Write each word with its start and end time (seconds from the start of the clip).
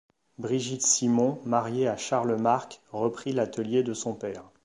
Brigitte 0.39 0.81
Simon, 0.81 1.39
mariée 1.45 1.87
à 1.87 1.95
Charles 1.95 2.35
Marq, 2.37 2.81
reprit 2.91 3.33
l'atelier 3.33 3.83
de 3.83 3.93
son 3.93 4.15
père. 4.15 4.45